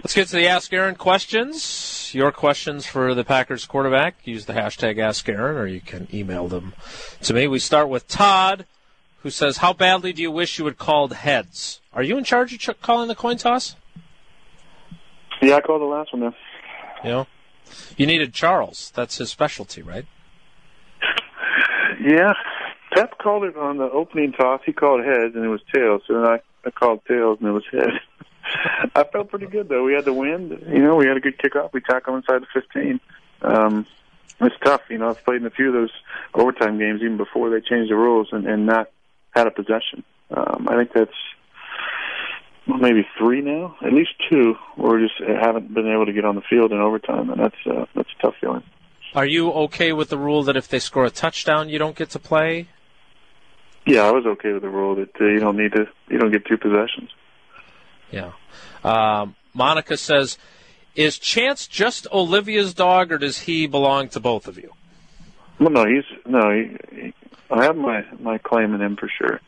[0.03, 2.11] Let's get to the Ask Aaron questions.
[2.13, 4.17] Your questions for the Packers quarterback.
[4.25, 6.75] Use the hashtag Ask Aaron, or you can email them
[7.23, 7.47] to me.
[7.47, 8.67] We start with Todd,
[9.25, 11.81] who says, "How badly do you wish you had called heads?
[11.93, 13.75] Are you in charge of ch- calling the coin toss?"
[15.43, 16.23] Yeah, I called the last one.
[16.23, 16.35] Then.
[17.03, 17.27] You know,
[17.97, 18.93] you needed Charles.
[18.95, 20.07] That's his specialty, right?
[22.01, 22.35] Yeah,
[22.95, 24.61] Pep called it on the opening toss.
[24.67, 26.03] He called heads, and it was tails.
[26.07, 27.91] So then I, I called tails, and it was head.
[28.95, 29.85] I felt pretty good though.
[29.85, 30.51] We had the wind.
[30.69, 31.73] You know, we had a good kickoff.
[31.73, 33.01] We tackled inside the 15.
[33.41, 33.87] Um,
[34.41, 34.83] it's tough.
[34.91, 35.93] You know, I've played in a few of those
[36.35, 38.91] overtime games even before they changed the rules, and, and not
[39.35, 40.05] had a possession.
[40.31, 41.13] Um, I think that's
[42.67, 46.35] well, maybe three now, at least two, we just haven't been able to get on
[46.35, 48.63] the field in overtime, and that's uh, that's a tough feeling.
[49.15, 52.11] Are you okay with the rule that if they score a touchdown, you don't get
[52.11, 52.69] to play?
[53.87, 56.33] Yeah, I was okay with the rule that uh, you don't need to, you don't
[56.33, 57.11] get two possessions.
[58.11, 58.33] Yeah.
[58.83, 60.39] Um, Monica says,
[60.97, 64.73] "Is Chance just Olivia's dog, or does he belong to both of you?"
[65.61, 66.51] Well, no, he's no.
[66.51, 67.13] He,
[67.55, 69.41] I have my my claim in him for sure.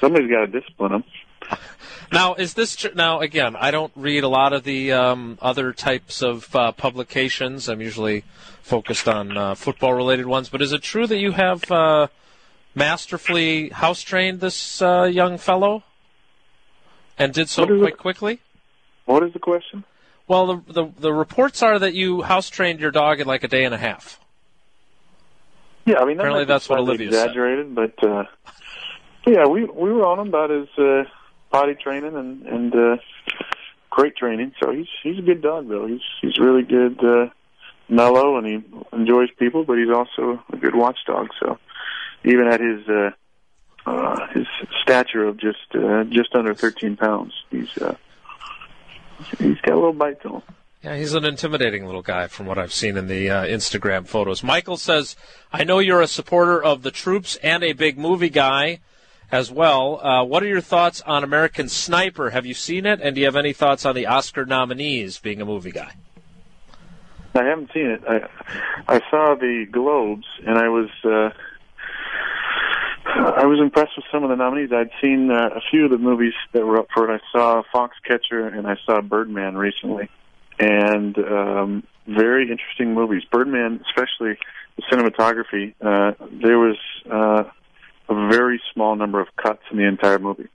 [0.00, 1.04] Somebody's got to discipline him.
[2.12, 3.54] Now, is this tr- now again?
[3.54, 7.68] I don't read a lot of the um, other types of uh, publications.
[7.68, 8.24] I'm usually
[8.62, 10.48] focused on uh, football-related ones.
[10.48, 12.08] But is it true that you have uh,
[12.74, 15.84] masterfully house-trained this uh, young fellow,
[17.16, 17.98] and did so quite it?
[17.98, 18.40] quickly?
[19.04, 19.84] What is the question?
[20.26, 23.64] Well, the, the the reports are that you house-trained your dog in like a day
[23.64, 24.18] and a half.
[25.86, 27.26] Yeah, I mean that Apparently that's what Olivia said.
[27.26, 28.24] exaggerated, but uh,
[29.26, 31.04] yeah, we we were on him about his uh,
[31.50, 32.96] potty training and and uh,
[33.90, 34.52] great training.
[34.62, 35.86] So he's he's a good dog though.
[35.86, 37.30] He's he's really good, uh,
[37.88, 41.28] mellow, and he enjoys people, but he's also a good watchdog.
[41.40, 41.58] So
[42.24, 43.10] even at his uh,
[43.86, 44.46] uh, his
[44.82, 47.96] stature of just uh, just under 13 pounds, he's uh,
[49.38, 50.42] he's got a little bite to him.
[50.82, 54.42] Yeah, he's an intimidating little guy from what I've seen in the uh, Instagram photos.
[54.42, 55.14] Michael says,
[55.52, 58.80] I know you're a supporter of the troops and a big movie guy
[59.30, 60.00] as well.
[60.04, 62.30] Uh, what are your thoughts on American Sniper?
[62.30, 62.98] Have you seen it?
[63.02, 65.92] And do you have any thoughts on the Oscar nominees being a movie guy?
[67.34, 68.02] I haven't seen it.
[68.08, 68.28] I
[68.88, 71.30] I saw the Globes, and I was uh,
[73.06, 74.72] I was impressed with some of the nominees.
[74.72, 77.20] I'd seen uh, a few of the movies that were up for it.
[77.20, 80.08] I saw Foxcatcher and I saw Birdman recently.
[80.60, 83.22] And um, very interesting movies.
[83.32, 84.38] Birdman, especially
[84.76, 86.76] the cinematography, uh, there was
[87.10, 87.44] uh,
[88.08, 90.48] a very small number of cuts in the entire movie,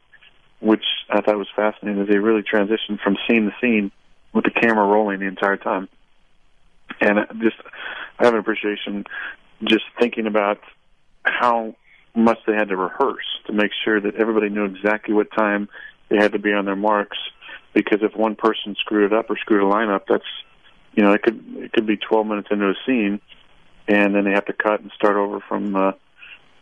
[0.60, 2.06] which I thought was fascinating.
[2.06, 3.92] They really transitioned from scene to scene
[4.34, 5.90] with the camera rolling the entire time,
[7.02, 7.56] and just
[8.20, 9.06] I have an appreciation
[9.64, 10.60] just thinking about
[11.24, 11.76] how
[12.14, 15.68] much they had to rehearse to make sure that everybody knew exactly what time
[16.10, 17.18] they had to be on their marks.
[17.76, 20.24] Because if one person screwed it up or screwed a line up, that's
[20.94, 23.22] you know it could it could be 12 minutes into a scene,
[23.88, 25.92] and then they have to cut and start over from uh,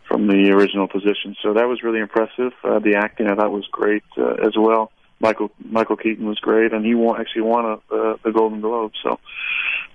[0.06, 1.36] from the original position.
[1.42, 2.52] So that was really impressive.
[2.62, 4.90] Uh, the acting I thought was great uh, as well.
[5.20, 8.92] Michael Michael Keaton was great, and he won, actually won a, uh, the Golden Globe.
[9.02, 9.18] So,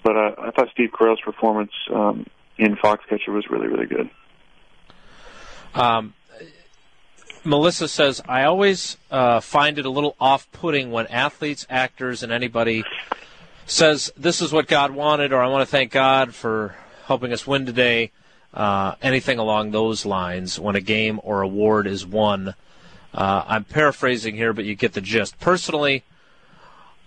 [0.03, 2.25] but uh, I thought Steve Carell's performance um,
[2.57, 4.09] in Foxcatcher was really really good.
[5.75, 6.13] Um,
[7.43, 12.31] Melissa says, I always uh, find it a little off putting when athletes, actors, and
[12.31, 12.83] anybody
[13.65, 16.75] says, This is what God wanted, or I want to thank God for
[17.05, 18.11] helping us win today.
[18.53, 22.55] Uh, anything along those lines when a game or award is won.
[23.13, 25.39] Uh, I'm paraphrasing here, but you get the gist.
[25.39, 26.03] Personally,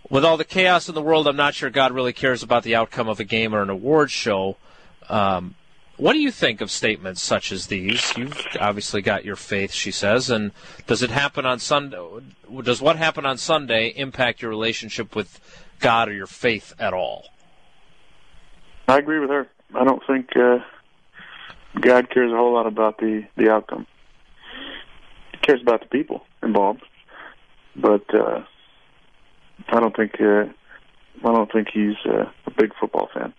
[0.08, 2.76] with all the chaos in the world, I'm not sure God really cares about the
[2.76, 4.56] outcome of a game or an award show.
[5.08, 5.56] Um,
[5.96, 8.16] what do you think of statements such as these?
[8.16, 10.52] You've obviously got your faith, she says, and
[10.86, 11.98] does it happen on Sunday?
[12.62, 15.40] Does what happened on Sunday impact your relationship with
[15.80, 17.26] God or your faith at all?
[18.88, 19.48] I agree with her.
[19.74, 20.58] I don't think uh,
[21.80, 23.86] God cares a whole lot about the the outcome.
[25.32, 26.82] He cares about the people involved,
[27.76, 28.42] but uh,
[29.68, 30.44] I don't think uh,
[31.24, 33.32] I don't think he's uh, a big football fan.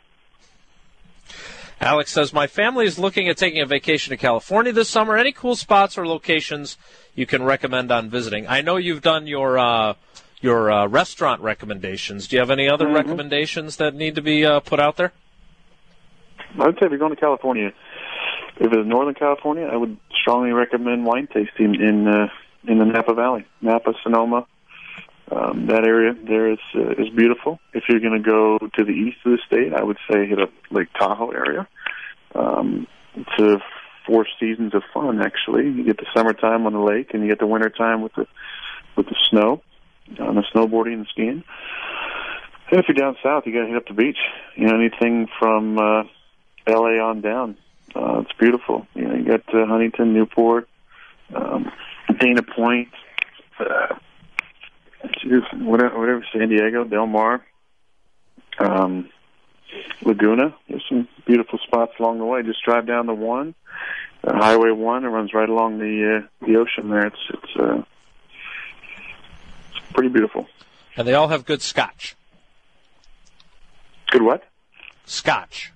[1.83, 5.17] Alex says, My family is looking at taking a vacation to California this summer.
[5.17, 6.77] Any cool spots or locations
[7.13, 8.47] you can recommend on visiting?
[8.47, 9.95] I know you've done your uh,
[10.39, 12.27] your uh, restaurant recommendations.
[12.27, 12.95] Do you have any other mm-hmm.
[12.95, 15.11] recommendations that need to be uh, put out there?
[16.57, 17.73] I'd say if you're going to California,
[18.57, 22.29] if it's Northern California, I would strongly recommend wine tasting in uh,
[22.65, 24.47] in the Napa Valley, Napa, Sonoma.
[25.31, 27.59] Um, that area there is uh, is beautiful.
[27.73, 30.39] If you're going to go to the east of the state, I would say hit
[30.39, 31.67] up Lake Tahoe area.
[32.35, 33.61] Um, it's a
[34.05, 35.21] four seasons of fun.
[35.21, 38.27] Actually, you get the summertime on the lake, and you get the wintertime with the
[38.95, 39.61] with the snow,
[40.19, 41.43] on the snowboarding and skiing.
[42.71, 44.17] And if you're down south, you got to hit up the beach.
[44.55, 46.03] You know, anything from uh,
[46.67, 46.99] L.A.
[46.99, 47.57] on down.
[47.95, 48.87] Uh, it's beautiful.
[48.95, 50.67] You know, you got uh, Huntington, Newport,
[51.35, 51.71] um,
[52.19, 52.89] Dana Point,
[53.59, 53.95] uh,
[55.59, 57.45] whatever, whatever, San Diego, Del Mar.
[58.59, 59.09] Um,
[60.03, 60.55] Laguna.
[60.69, 62.43] There's some beautiful spots along the way.
[62.43, 63.55] Just drive down the one,
[64.23, 65.05] uh, Highway One.
[65.05, 67.07] It runs right along the uh, the ocean there.
[67.07, 67.83] It's it's uh,
[69.71, 70.47] it's pretty beautiful.
[70.95, 72.15] And they all have good scotch.
[74.11, 74.43] Good what?
[75.05, 75.71] Scotch.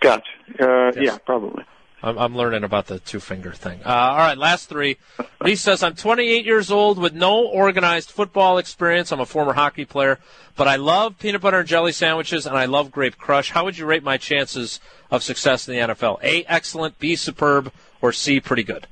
[0.00, 0.26] Scotch.
[0.58, 0.96] Uh, yes.
[0.96, 1.64] Yeah, probably.
[2.02, 3.80] I'm, I'm learning about the two finger thing.
[3.84, 4.96] Uh, all right, last three.
[5.44, 9.12] He says, I'm 28 years old with no organized football experience.
[9.12, 10.18] I'm a former hockey player,
[10.56, 13.50] but I love peanut butter and jelly sandwiches and I love grape crush.
[13.50, 16.22] How would you rate my chances of success in the NFL?
[16.22, 18.86] A, excellent, B, superb, or C, pretty good?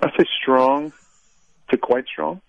[0.00, 0.92] I say strong
[1.70, 2.40] to quite strong.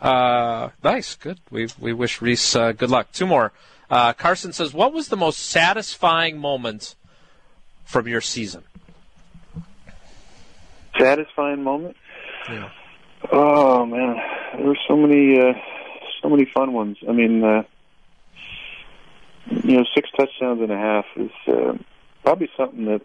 [0.00, 1.40] Uh, nice, good.
[1.50, 3.10] We we wish Reese uh, good luck.
[3.12, 3.52] Two more.
[3.90, 6.94] Uh, Carson says, "What was the most satisfying moment
[7.88, 8.62] from your season?
[10.98, 11.96] Satisfying moment.
[12.50, 12.70] Yeah.
[13.32, 14.16] Oh man,
[14.56, 15.54] there were so many, uh,
[16.22, 16.98] so many fun ones.
[17.08, 17.62] I mean, uh,
[19.64, 21.78] you know, six touchdowns and a half is uh,
[22.22, 23.00] probably something that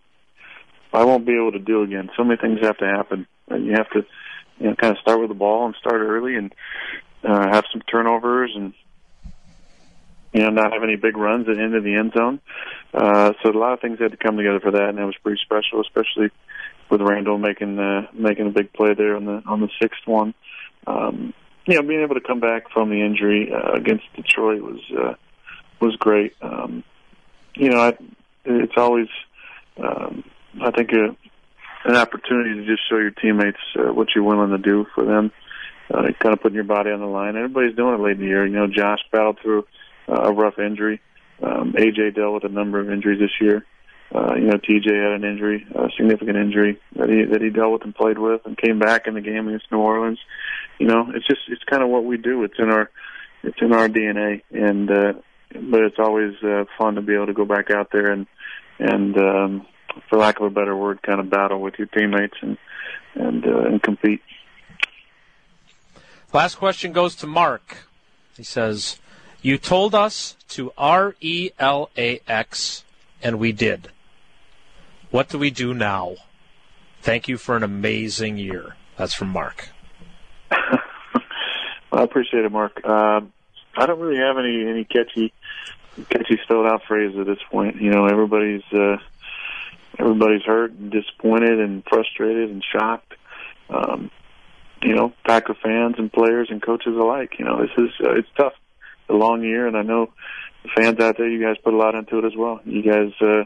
[0.92, 2.10] I won't be able to do again.
[2.18, 4.06] So many things have to happen, you have to,
[4.60, 6.54] you know, kind of start with the ball and start early and
[7.24, 8.74] uh, have some turnovers and
[10.34, 12.40] you know, not have any big runs end of the end zone.
[12.94, 15.16] Uh, so a lot of things had to come together for that, and that was
[15.22, 16.30] pretty special, especially
[16.90, 20.34] with Randall making uh, making a big play there on the on the sixth one.
[20.88, 21.34] Um,
[21.66, 25.14] you know, being able to come back from the injury uh, against Detroit was uh,
[25.80, 26.36] was great.
[26.42, 26.84] Um,
[27.56, 27.98] you know, I,
[28.46, 29.08] it's always
[29.78, 30.24] um,
[30.62, 31.16] I think a,
[31.86, 35.32] an opportunity to just show your teammates uh, what you're willing to do for them.
[35.94, 37.36] Uh, kind of putting your body on the line.
[37.36, 38.46] Everybody's doing it late in the year.
[38.46, 39.66] You know, Josh battled through
[40.08, 41.02] uh, a rough injury.
[41.42, 43.66] Um, AJ dealt with a number of injuries this year.
[44.14, 47.74] Uh, you know, TJ had an injury, a significant injury that he that he dealt
[47.74, 50.20] with and played with, and came back in the game against New Orleans.
[50.78, 52.44] You know, it's just it's kind of what we do.
[52.44, 52.92] It's in our
[53.42, 55.14] it's in our DNA, and uh,
[55.54, 58.28] but it's always uh, fun to be able to go back out there and
[58.78, 59.66] and um,
[60.10, 62.58] for lack of a better word, kind of battle with your teammates and
[63.16, 64.22] and uh, and compete.
[66.32, 67.78] Last question goes to Mark.
[68.36, 69.00] He says,
[69.44, 72.86] You told us to R E L A X,
[73.22, 73.92] and we did.
[75.12, 76.16] What do we do now?
[77.02, 78.78] Thank you for an amazing year.
[78.96, 79.68] That's from Mark.
[80.50, 80.80] well,
[81.92, 82.80] I appreciate it, Mark.
[82.86, 83.20] Uh,
[83.76, 85.34] I don't really have any any catchy
[86.10, 87.82] catchy spelled out phrase at this point.
[87.82, 88.96] You know, everybody's uh,
[90.00, 93.14] everybody's hurt and disappointed and frustrated and shocked.
[93.70, 94.10] Um,
[94.82, 97.36] you know, Packer fans and players and coaches alike.
[97.40, 98.54] You know, this is uh, it's tough,
[99.10, 100.10] a long year, and I know
[100.64, 101.28] the fans out there.
[101.28, 102.60] You guys put a lot into it as well.
[102.66, 103.44] You guys, uh,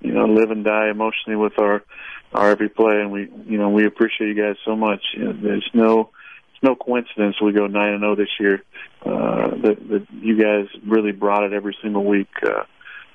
[0.00, 1.82] you know, live and die emotionally with our
[2.32, 5.02] our every play, and we, you know, we appreciate you guys so much.
[5.16, 6.10] You know, there's no
[6.52, 8.62] it's no coincidence we go nine and zero this year.
[9.04, 12.30] Uh, that that you guys really brought it every single week.
[12.42, 12.64] Uh,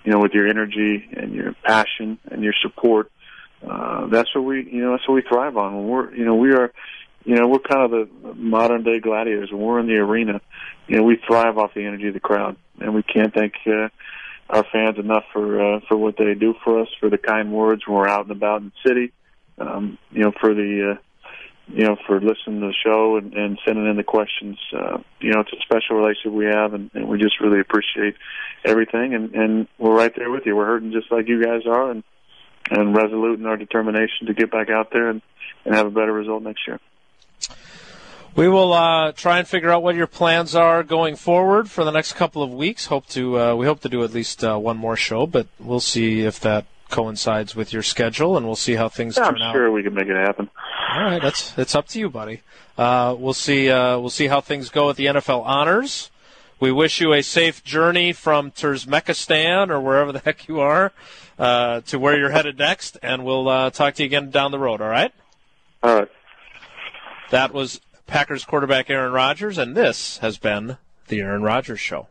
[0.04, 3.12] you know, with your energy and your passion and your support.
[3.68, 5.76] Uh, that's what we, you know, that's what we thrive on.
[5.76, 6.72] When we're, you know, we are,
[7.26, 9.52] you know, we're kind of the modern day gladiators.
[9.52, 10.42] We're in the arena,
[10.90, 13.90] you know, we thrive off the energy of the crowd, and we can't thank uh,
[14.50, 17.84] our fans enough for uh, for what they do for us, for the kind words
[17.86, 19.12] when we're out and about in the city,
[19.60, 21.02] um, you know, for the uh,
[21.72, 24.58] you know, for listening to the show and, and sending in the questions.
[24.74, 28.16] Uh, you know, it's a special relationship we have, and, and we just really appreciate
[28.66, 29.14] everything.
[29.14, 30.56] And, and we're right there with you.
[30.56, 32.04] We're hurting just like you guys are, and
[32.72, 35.22] and resolute in our determination to get back out there and,
[35.66, 36.80] and have a better result next year.
[38.36, 41.92] We will uh, try and figure out what your plans are going forward for the
[41.92, 42.86] next couple of weeks.
[42.86, 45.80] Hope to uh, we hope to do at least uh, one more show, but we'll
[45.80, 49.42] see if that coincides with your schedule, and we'll see how things yeah, turn I'm
[49.42, 49.54] out.
[49.54, 50.50] sure we can make it happen.
[50.92, 52.42] All right, that's it's up to you, buddy.
[52.78, 53.70] Uh, we'll see.
[53.70, 56.10] Uh, we'll see how things go at the NFL honors.
[56.60, 60.92] We wish you a safe journey from Turkmenistan or wherever the heck you are
[61.38, 64.60] uh, to where you're headed next, and we'll uh, talk to you again down the
[64.60, 64.82] road.
[64.82, 65.14] All right.
[65.82, 66.10] All right.
[67.32, 67.80] That was
[68.10, 70.78] Packers quarterback Aaron Rodgers, and this has been
[71.10, 72.08] the Aaron Rodgers Show.